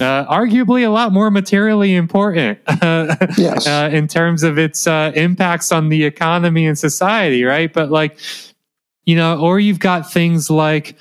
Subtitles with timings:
[0.00, 2.58] uh, arguably a lot more materially important
[3.36, 3.66] yes.
[3.66, 7.72] uh, in terms of its uh, impacts on the economy and society, right?
[7.72, 8.18] But like,
[9.04, 10.96] you know, or you've got things like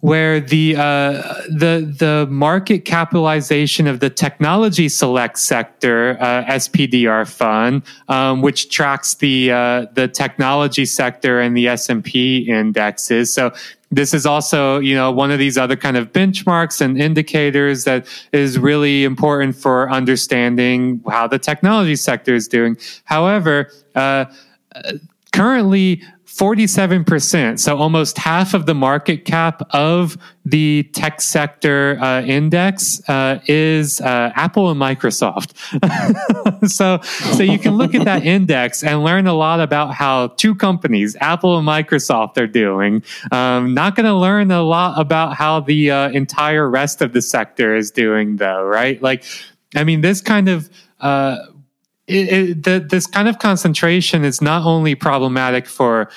[0.00, 7.82] where the uh, the the market capitalization of the technology select sector uh, SPDR fund,
[8.08, 13.32] um, which tracks the uh, the technology sector and the S and P indexes.
[13.32, 13.52] So
[13.94, 18.06] this is also you know one of these other kind of benchmarks and indicators that
[18.32, 22.76] is really important for understanding how the technology sector is doing.
[23.04, 23.70] However.
[23.94, 24.26] Uh,
[25.34, 33.00] currently 47%, so almost half of the market cap of the tech sector uh, index
[33.08, 35.54] uh, is uh, Apple and Microsoft.
[36.68, 40.56] so, so you can look at that index and learn a lot about how two
[40.56, 43.04] companies, Apple and Microsoft, are doing.
[43.30, 47.22] Um, not going to learn a lot about how the uh, entire rest of the
[47.22, 49.00] sector is doing, though, right?
[49.00, 49.24] Like,
[49.76, 50.68] I mean, this kind of
[51.00, 51.36] uh,
[52.06, 56.10] it, it, the, this kind of concentration is not only problematic for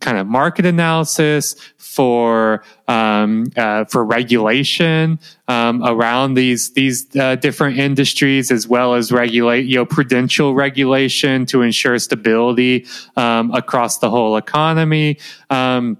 [0.00, 1.54] kind of market analysis,
[1.94, 9.12] for um, uh, for regulation um, around these these uh, different industries, as well as
[9.12, 12.84] regulate you know prudential regulation to ensure stability
[13.16, 15.18] um, across the whole economy.
[15.50, 15.98] Um,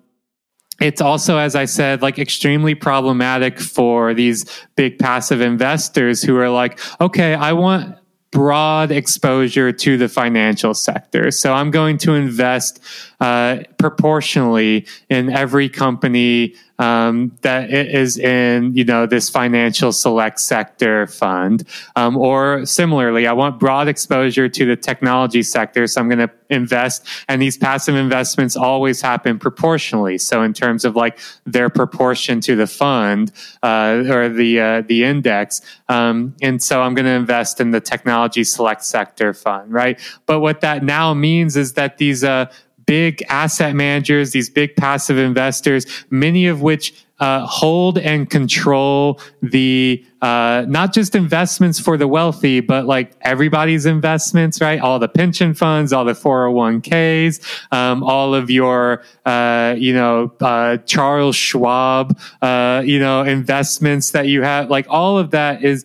[0.80, 6.50] it's also, as I said, like extremely problematic for these big passive investors who are
[6.50, 7.96] like, okay, I want
[8.34, 11.30] broad exposure to the financial sector.
[11.30, 12.80] So I'm going to invest
[13.20, 21.06] uh, proportionally in every company um, that is in you know this financial select sector
[21.06, 21.64] fund.
[21.96, 26.30] Um, or similarly i want broad exposure to the technology sector so i'm going to
[26.50, 30.18] invest and these passive investments always happen proportionally.
[30.18, 35.04] So in terms of like their proportion to the fund uh, or the uh, the
[35.04, 39.98] index um, and so i'm going to invest in the technology select sector fund right?
[40.26, 42.50] But what that now means is that these uh,
[42.86, 50.04] big asset managers, these big passive investors, many of which uh, hold and control the
[50.20, 54.80] uh, not just investments for the wealthy, but like everybody's investments, right?
[54.80, 57.40] All the pension funds, all the 401ks,
[57.72, 64.26] um, all of your, uh, you know, uh, Charles Schwab, uh, you know, investments that
[64.26, 65.84] you have, like all of that is,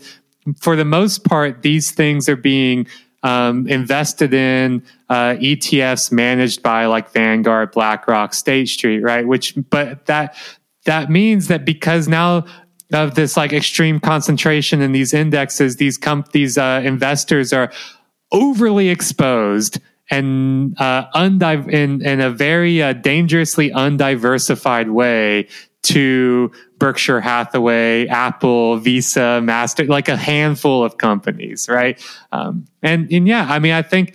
[0.58, 2.88] for the most part, these things are being
[3.24, 9.28] um, invested in uh, ETFs managed by like Vanguard, BlackRock, State Street, right?
[9.28, 10.36] Which, but that
[10.86, 12.46] that means that because now
[12.94, 17.72] of this like extreme concentration in these indexes, these comp these uh, investors are
[18.32, 25.48] overly exposed and uh, in in a very uh, dangerously undiversified way
[25.82, 32.02] to Berkshire Hathaway, Apple, Visa, Master, like a handful of companies, right?
[32.32, 34.14] Um, and and yeah, I mean, I think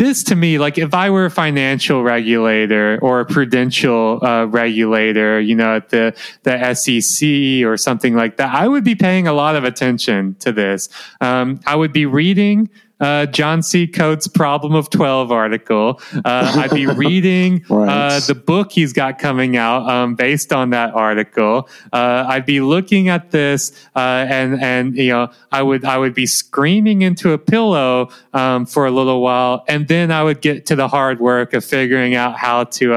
[0.00, 5.38] this to me, like if I were a financial regulator or a prudential uh, regulator,
[5.40, 9.32] you know, at the the SEC or something like that, I would be paying a
[9.32, 10.88] lot of attention to this.
[11.20, 12.70] Um, I would be reading
[13.00, 13.86] uh, John C.
[13.86, 16.00] Coates' Problem of 12 article.
[16.24, 17.88] Uh, I'd be reading right.
[17.88, 21.68] uh, the book he's got coming out um, based on that article.
[21.92, 26.14] Uh, I'd be looking at this uh, and, and, you know, I would, I would
[26.14, 29.64] be screaming into a pillow um, for a little while.
[29.68, 32.94] And then I would get to the hard work of figuring out how to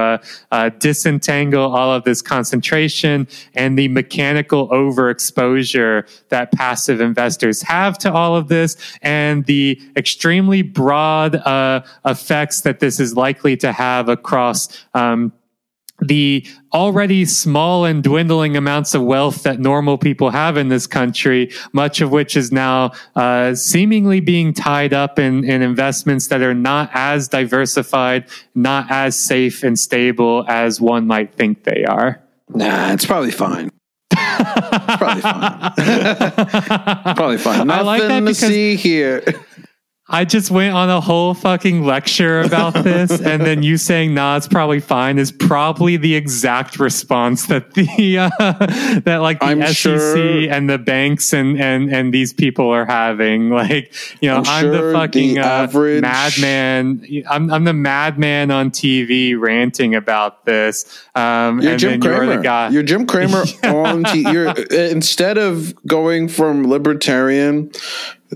[0.51, 8.11] uh, disentangle all of this concentration and the mechanical overexposure that passive investors have to
[8.11, 14.09] all of this and the extremely broad uh, effects that this is likely to have
[14.09, 15.33] across um,
[15.99, 21.51] the already small and dwindling amounts of wealth that normal people have in this country,
[21.71, 26.53] much of which is now uh, seemingly being tied up in, in investments that are
[26.53, 28.25] not as diversified,
[28.55, 32.21] not as safe and stable as one might think they are.
[32.49, 33.69] Nah, it's probably fine.
[34.11, 35.71] probably fine.
[37.15, 37.67] probably fine.
[37.67, 39.23] Nothing I like that to see here.
[40.13, 44.37] I just went on a whole fucking lecture about this, and then you saying "Nah,
[44.37, 48.29] it's probably fine" is probably the exact response that the uh,
[49.05, 52.85] that like the I'm SEC sure, and the banks and and and these people are
[52.85, 53.33] having.
[53.63, 56.01] Like, you know, I'm, I'm sure the fucking the uh, average...
[56.01, 57.05] madman.
[57.29, 61.05] I'm I'm the madman on TV ranting about this.
[61.15, 62.25] Um, you're Jim Cramer.
[62.25, 62.69] You're, the guy.
[62.69, 64.03] you're Jim Cramer on.
[64.03, 67.71] T- you're instead of going from libertarian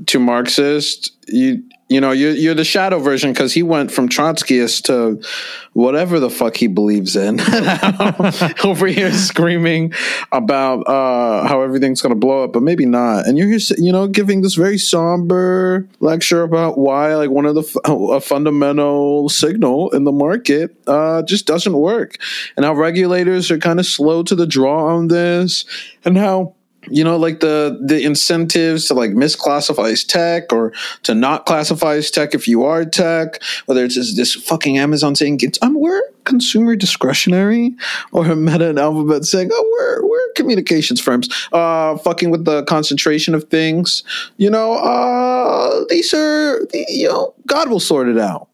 [0.05, 4.83] to Marxist, you You know, you're, you're the shadow version because he went from Trotskyist
[4.87, 5.25] to
[5.71, 7.39] whatever the fuck he believes in.
[8.65, 9.93] Over here screaming
[10.33, 13.25] about uh, how everything's to blow up, but maybe not.
[13.25, 17.55] And you're here, you know, giving this very somber lecture about why, like, one of
[17.55, 22.17] the a fundamental signal in the market uh, just doesn't work,
[22.57, 25.63] and how regulators are kind of slow to the draw on this,
[26.03, 26.56] and how
[26.89, 30.71] you know like the the incentives to like misclassify as tech or
[31.03, 35.15] to not classify as tech if you are tech whether it's this, this fucking amazon
[35.15, 37.75] saying it's um, we're consumer discretionary
[38.11, 43.33] or meta and alphabet saying oh we're we're communications firms uh fucking with the concentration
[43.33, 44.03] of things
[44.37, 48.49] you know uh these are you know god will sort it out.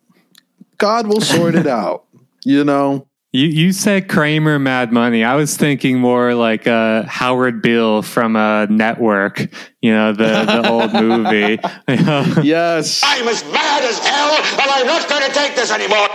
[0.77, 2.05] God will sort it out
[2.45, 5.23] you know you you said Cramer Mad Money.
[5.23, 9.39] I was thinking more like uh, Howard Beale from a uh, Network.
[9.81, 11.59] You know the the old movie.
[12.47, 13.01] yes.
[13.03, 16.07] I'm as mad as hell, and I'm not going to take this anymore.